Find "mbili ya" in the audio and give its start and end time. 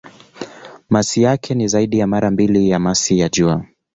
2.31-2.79